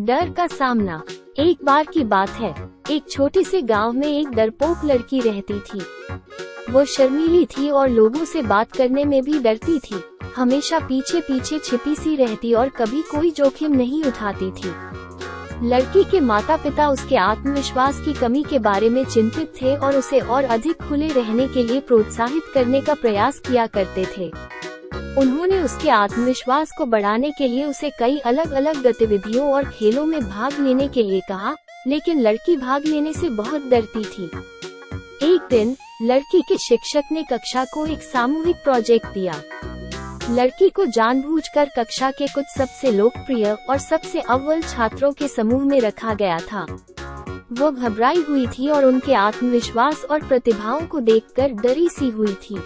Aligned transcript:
डर 0.00 0.30
का 0.30 0.46
सामना। 0.46 1.02
एक 1.38 1.64
बार 1.64 1.84
की 1.84 2.04
बात 2.04 2.30
है, 2.30 2.54
एक 2.90 3.10
छोटे 3.10 3.42
से 3.44 3.60
गाँव 3.62 3.92
में 3.92 4.06
एक 4.06 4.28
डरपोक 4.28 4.84
लड़की 4.84 5.20
रहती 5.20 5.58
थी। 5.60 5.80
वो 6.70 6.84
शर्मीली 6.84 7.44
थी 7.46 7.70
और 7.70 7.88
लोगों 7.88 8.24
से 8.24 8.42
बात 8.42 8.72
करने 8.72 9.04
में 9.04 9.22
भी 9.22 9.38
डरती 9.38 9.78
थी। 9.78 10.00
हमेशा 10.36 10.78
पीछे 10.78 11.20
पीछे 11.20 11.58
छिपी 11.58 11.94
सी 11.94 12.16
रहती 12.16 12.52
और 12.54 12.68
कभी 12.68 13.02
कोई 13.02 13.30
जोखिम 13.30 13.72
नहीं 13.72 14.04
उठाती 14.04 14.50
थी। 14.50 14.72
लड़की 15.68 16.04
के 16.04 16.20
माता 16.20 16.56
पिता 16.56 16.88
उसके 16.88 17.16
आत्मविश्वास 17.16 18.00
की 18.00 18.12
कमी 18.12 18.42
के 18.42 18.58
बारे 18.58 18.88
में 18.88 19.04
चिंतित 19.04 19.52
थे 19.62 19.76
और 19.76 19.96
उसे 19.96 20.20
और 20.20 20.44
अधिक 20.44 20.82
खुले 20.82 21.08
रहने 21.08 21.48
के 21.48 21.62
लिए 21.62 21.80
प्रोत्साहित 21.80 22.42
करने 22.54 22.80
का 22.80 22.94
प्रयास 22.94 23.38
किया 23.38 23.66
करते 23.66 24.06
थे। 24.18 24.32
उन्होंने 25.18 25.58
उसके 25.60 25.88
आत्मविश्वास 25.90 26.70
को 26.78 26.84
बढ़ाने 26.86 27.30
के 27.30 27.46
लिए 27.48 27.64
उसे 27.64 27.90
कई 27.90 28.18
अलग 28.18 28.50
अलग 28.50 28.82
गतिविधियों 28.82 29.52
और 29.52 29.70
खेलों 29.70 30.04
में 30.06 30.20
भाग 30.20 30.58
लेने 30.60 30.88
के 30.88 31.02
लिए 31.02 31.20
कहा, 31.20 31.54
लेकिन 31.86 32.20
लड़की 32.20 32.56
भाग 32.56 32.84
लेने 32.86 33.12
से 33.12 33.28
बहुत 33.28 33.62
डरती 33.62 34.04
थी। 34.04 34.24
एक 35.22 35.46
दिन, 35.50 35.76
लड़की 36.02 36.40
के 36.40 36.56
शिक्षक 36.58 37.12
ने 37.12 37.22
कक्षा 37.22 37.64
को 37.64 37.86
एक 37.86 38.02
सामूहिक 38.02 38.56
प्रोजेक्ट 38.56 39.06
दिया। 39.06 39.42
लड़की 40.30 40.68
को 40.68 40.86
जानबूझकर 40.86 41.68
कक्षा 41.68 42.10
के 42.10 42.26
कुछ 42.26 42.44
सबसे 42.58 42.90
लोकप्रिय 42.90 43.50
और 43.70 43.78
सबसे 43.78 44.20
अव्वल 44.20 44.62
छात्रों 44.62 45.12
के 45.12 45.28
समूह 45.28 45.64
में 45.64 45.80
रखा 45.80 46.14
गया 46.14 46.38
था। 46.52 46.66
वो 47.52 47.70
घबराई 47.70 48.22
हुई 48.28 48.46
थी 48.46 48.68
और 48.68 48.84
उनके 48.84 49.14
आत्मविश्वास 49.14 50.04
और 50.10 50.26
प्रतिभाओं 50.26 50.86
को 50.86 51.00
देखकर 51.00 51.52
डरी 51.52 51.88
सी 51.88 52.10
हुई 52.10 52.34
थी। 52.34 52.60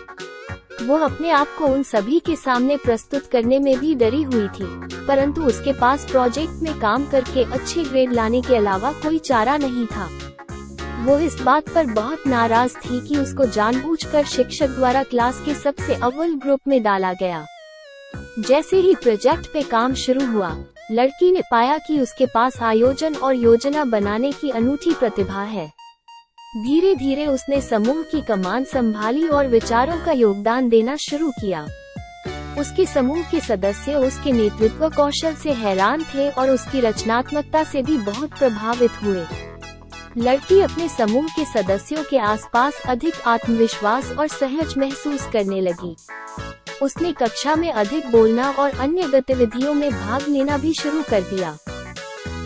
वो 0.84 0.97
अपने 0.97 1.30
आप 1.30 1.55
को 1.59 1.66
उन 1.66 1.83
सभी 1.83 2.19
के 2.20 2.34
सामने 2.37 2.77
प्रस्तुत 2.77 3.27
करने 3.27 3.59
में 3.59 3.79
भी 3.79 3.95
डरी 3.95 4.23
हुई 4.23 4.48
थी, 4.48 4.66
परंतु 5.06 5.42
उसके 5.42 5.73
पास 5.73 6.05
प्रोजेक्ट 6.11 6.62
में 6.62 6.79
काम 6.80 7.06
करके 7.06 7.45
अच्छे 7.52 7.84
ग्रेड 7.84 8.12
लाने 8.12 8.41
के 8.42 8.56
अलावा 8.56 8.92
कोई 9.02 9.19
चारा 9.20 9.56
नहीं 9.56 9.87
था। 9.87 10.09
वो 11.05 11.19
इस 11.19 11.41
बात 11.42 11.69
पर 11.69 11.86
बहुत 11.86 12.27
नाराज़ 12.27 12.77
थी 12.77 13.00
कि 13.08 13.17
उसको 13.17 13.47
जानबूझकर 13.47 14.25
शिक्षक 14.25 14.69
द्वारा 14.69 15.03
क्लास 15.03 15.42
के 15.45 15.55
सबसे 15.55 15.95
अव्वल 15.95 16.34
ग्रुप 16.34 16.61
में 16.69 16.83
डाला 16.83 17.12
गया। 17.12 17.45
जैसे 18.39 18.77
ही 18.77 18.95
प्रोजेक्ट 18.95 19.53
पे 19.53 19.62
काम 19.62 19.95
शुरू 19.95 20.27
हुआ, 20.27 20.56
लड़की 20.91 21.30
ने 21.33 21.42
पाया 21.51 21.78
कि 21.78 21.98
उसके 22.01 22.27
पास 22.27 22.61
आयोजन 22.62 23.14
और 23.14 23.34
योजना 23.34 23.84
बनाने 23.84 24.33
की 24.33 24.51
अनूठी 24.51 24.95
प्रतिभा 24.95 25.42
है। 25.42 25.73
धीरे 26.56 26.94
धीरे 26.94 27.27
उसने 27.27 27.60
समूह 27.60 28.02
की 28.02 28.20
कमान 28.20 28.64
संभाली 28.64 29.27
और 29.28 29.47
विचारों 29.47 29.97
का 30.05 30.12
योगदान 30.12 30.69
देना 30.69 30.96
शुरू 30.96 31.30
किया। 31.30 31.66
उसके 32.58 32.86
समूह 32.86 33.22
के 33.22 33.41
सदस्य 33.41 33.94
उसके 33.94 34.33
नेतृत्व 34.33 34.88
कौशल 34.88 35.34
से 35.34 35.52
हैरान 35.52 36.05
थे 36.05 36.28
और 36.30 36.50
उसकी 36.50 36.80
रचनात्मकता 36.80 37.64
से 37.64 37.83
भी 37.83 37.98
बहुत 37.98 38.38
प्रभावित 38.38 39.02
हुए। 39.02 39.24
लड़की 40.19 40.61
अपने 40.61 40.88
समूह 40.88 41.27
के 41.28 41.44
सदस्यों 41.44 42.05
के 42.05 42.19
आसपास 42.19 42.83
अधिक 42.86 43.14
आत्मविश्वास 43.27 44.12
और 44.12 44.28
सहज 44.28 44.78
महसूस 44.78 45.28
करने 45.33 45.61
लगी। 45.61 45.96
उसने 46.83 47.12
कक्षा 47.12 47.55
में 47.55 47.72
अधिक 47.72 48.11
बोलना 48.12 48.50
और 48.50 48.70
अन्य 48.70 49.08
गतिविधियों 49.08 49.74
में 49.74 49.91
भाग 49.92 50.28
लेना 50.28 50.58
भी 50.58 50.74
शुरू 50.74 51.02
कर 51.02 51.20
दिया। 51.20 51.56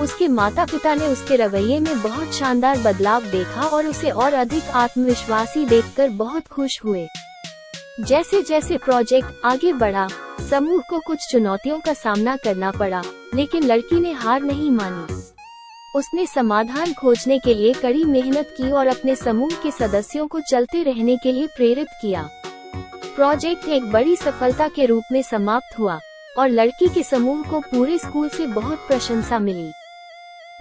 उसके 0.00 0.28
माता 0.28 0.64
पिता 0.64 0.94
ने 0.94 1.06
उसके 1.06 1.36
रवैये 1.36 1.78
में 1.80 2.02
बहुत 2.02 2.34
शानदार 2.34 2.78
बदलाव 2.78 3.22
देखा 3.22 3.62
और 3.62 3.86
उसे 3.86 4.10
और 4.10 4.34
अधिक 4.34 4.62
आत्मविश्वासी 4.62 5.64
देखकर 5.66 6.08
बहुत 6.08 6.46
खुश 6.46 6.80
हुए। 6.84 7.06
जैसे 8.00 8.42
जैसे 8.42 8.76
प्रोजेक्ट 8.78 9.40
आगे 9.44 9.72
बढ़ा, 9.72 10.08
समूह 10.50 10.82
को 10.90 10.98
कुछ 10.98 11.18
चुनौतियों 11.30 11.78
का 11.80 11.92
सामना 11.92 12.36
करना 12.36 12.70
पड़ा, 12.70 13.02
लेकिन 13.34 13.64
लड़की 13.64 14.00
ने 14.00 14.12
हार 14.12 14.42
नहीं 14.42 14.70
मानी। 14.70 15.14
उसने 15.96 16.26
समाधान 16.26 16.92
खोजने 16.92 17.38
के 17.38 17.54
लिए 17.54 17.72
कड़ी 17.72 18.04
मेहनत 18.04 18.54
की 18.56 18.70
और 18.70 18.86
अपने 18.86 19.16
समूह 19.16 19.50
के 19.62 19.70
सदस्यों 19.70 20.26
को 20.26 20.40
चलते 20.40 20.82
रहने 20.82 21.16
के 21.16 21.32
लिए 21.32 21.46
प्रेरित 21.46 21.88
किया। 22.02 22.28
प्रोजेक्ट 23.16 23.68
एक 23.68 23.90
बड़ी 23.92 24.16
सफलता 24.16 24.68
के 24.68 24.86
रूप 24.86 25.04
में 25.12 25.22
समाप्त 25.22 25.78
हुआ, 25.78 25.98
और 26.38 26.48
लड़की 26.48 26.88
के 26.88 27.02
समूह 27.02 27.42
को 27.42 27.60
पूरे 27.60 27.98
स्कूल 27.98 28.28
से 28.28 28.46
बहुत 28.46 28.78
प्रशंसा 28.78 29.38
मिली। 29.38 29.70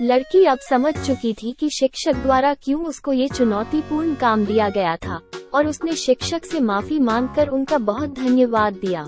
लड़की 0.02 0.44
अब 0.46 0.59
समझ 0.59 0.94
चुकी 0.97 1.31
थी 1.34 1.52
कि 1.52 1.69
शिक्षक 1.69 2.16
द्वारा 2.16 2.53
क्यों 2.53 2.84
उसको 2.85 3.13
ये 3.13 3.28
चुनौतीपूर्ण 3.28 4.13
काम 4.16 4.44
दिया 4.46 4.68
गया 4.69 4.96
था, 4.96 5.19
और 5.53 5.68
उसने 5.68 5.94
शिक्षक 5.94 6.46
से 6.46 6.59
माफ़ी 6.59 7.00
मांगकर 7.00 7.47
उनका 7.47 7.78
बहुत 7.78 8.13
धन्यवाद 8.13 8.74
दिया। 8.74 9.08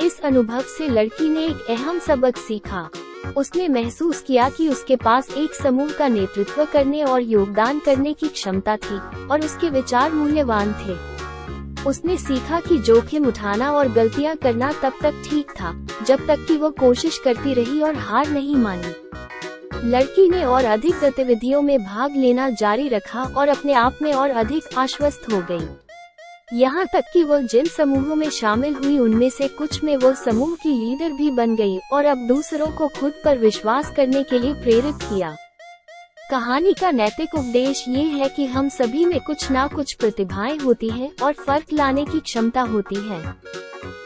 इस 0.00 0.18
अनुभव 0.20 0.62
से 0.68 0.88
लड़की 0.88 1.28
ने 1.28 1.44
एक 1.44 1.70
अहम 1.70 1.98
सबक 1.98 2.36
सीखा। 2.36 2.88
उसने 3.36 3.68
महसूस 3.68 4.22
किया 4.22 4.48
कि 4.48 4.68
उसके 4.68 4.96
पास 4.96 5.30
एक 5.30 5.54
समूह 5.54 5.92
का 5.92 6.08
नेतृत्व 6.08 6.64
करने 6.64 7.02
और 7.02 7.22
योगदान 7.22 7.78
करने 7.78 8.12
की 8.12 8.28
क्षमता 8.28 8.76
थी, 8.76 8.98
और 9.26 9.44
उसके 9.44 9.70
विचार 9.70 10.12
मूल्यवान 10.12 10.74
थे। 10.80 10.98
उसने 11.84 12.16
सीखा 12.16 12.60
कि 12.60 12.78
जोखिम 12.80 13.26
उठाना 13.26 13.70
और 13.72 13.92
गलतियाँ 13.92 14.36
करना 14.36 14.72
तब 14.82 14.98
तक 15.02 15.22
ठीक 15.24 15.50
था, 15.50 15.72
जब 16.04 16.26
तक 16.26 16.44
कि 16.48 16.56
वो 16.56 16.70
कोशिश 16.70 17.18
करती 17.18 17.54
रही 17.54 17.80
और 17.82 17.94
हार 17.94 18.28
नहीं 18.28 18.56
मानी। 18.56 18.94
लड़की 19.84 20.28
ने 20.28 20.44
और 20.44 20.64
अधिक 20.64 21.00
गतिविधियों 21.00 21.62
में 21.62 21.78
भाग 21.84 22.16
लेना 22.16 22.48
जारी 22.50 22.88
रखा 22.88 23.22
और 23.36 23.48
अपने 23.48 23.72
आप 23.72 23.98
में 24.02 24.12
और 24.12 24.30
अधिक 24.30 24.78
आश्वस्त 24.78 25.26
हो 25.32 25.40
गई। 25.50 26.58
यहाँ 26.58 26.84
तक 26.86 27.10
कि 27.12 27.22
वो 27.24 27.38
जिन 27.40 27.66
समूहों 27.66 28.14
में 28.14 28.28
शामिल 28.30 28.74
हुई, 28.74 28.98
उनमें 28.98 29.28
से 29.30 29.48
कुछ 29.48 29.82
में 29.84 29.96
वो 29.96 30.12
समूह 30.14 30.54
की 30.54 30.72
लीडर 30.72 31.12
भी 31.12 31.30
बन 31.30 31.56
गई 31.56 31.78
और 31.92 32.04
अब 32.04 32.26
दूसरों 32.28 32.66
को 32.66 32.88
खुद 32.88 33.12
पर 33.24 33.38
विश्वास 33.38 33.92
करने 33.96 34.22
के 34.22 34.38
लिए 34.38 34.52
प्रेरित 34.54 35.02
किया 35.02 35.36
कहानी 36.30 36.72
का 36.72 36.90
नैतिक 36.90 37.34
उपदेश 37.34 37.84
ये 37.88 38.02
है 38.02 38.28
कि 38.28 38.44
हम 38.46 38.68
सभी 38.68 39.04
में 39.04 39.18
कुछ 39.20 39.50
ना 39.50 39.66
कुछ 39.66 39.92
प्रतिभाएँ 39.92 40.56
होती 40.58 40.88
हैं 40.88 41.10
और 41.22 41.32
फ़र्क 41.32 41.72
लाने 41.72 42.04
की 42.04 42.20
क्षमता 42.20 42.60
होती 42.60 42.96
है। 43.08 43.20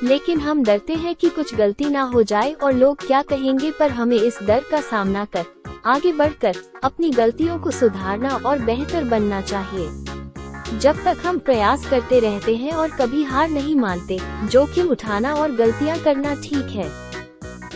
लेकिन 0.03 0.41
हम 0.41 0.65
डरते 0.65 0.95
हैं 0.95 1.15
कि 1.15 1.29
कुछ 1.29 1.55
गलती 1.55 1.85
ना 1.85 2.03
हो 2.03 2.23
जाए 2.23 2.53
और 2.53 2.73
लोग 2.73 3.07
क्या 3.07 3.23
कहेंगे 3.23 3.71
पर 3.71 3.91
हमें 3.91 4.17
इस 4.17 4.39
डर 4.43 4.65
का 4.71 4.81
सामना 4.81 5.25
कर, 5.25 5.45
आगे 5.87 6.13
बढ़कर, 6.13 6.57
अपनी 6.85 7.11
गलतियों 7.11 7.59
को 7.59 7.71
सुधारना 7.71 8.35
और 8.47 8.59
बेहतर 8.59 9.05
बनना 9.05 9.41
चाहिए। 9.41 10.79
जब 10.79 11.05
तक 11.05 11.23
हम 11.27 11.39
प्रयास 11.39 11.87
करते 11.91 12.21
रहते 12.21 12.57
हैं 12.57 12.73
और 12.73 12.91
कभी 12.91 13.23
हार 13.23 13.49
नहीं 13.51 13.77
मानते, 13.77 14.19
जोखिम 14.45 14.89
उठाना 14.89 15.35
और 15.35 15.53
गलतियाँ 15.53 15.99
करना 15.99 16.35
ठीक 16.35 16.69
है। 16.71 16.91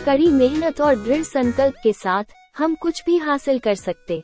कड़ी 0.05 0.27
मेहनत 0.27 0.81
और 0.81 0.95
दृढ़ 0.95 1.23
संकल्प 1.23 1.73
के 1.83 1.93
साथ, 1.93 2.23
हम 2.57 2.75
कुछ 2.75 3.03
भी 3.05 3.17
हासिल 3.17 3.59
कर 3.59 3.75
सकते। 3.75 4.23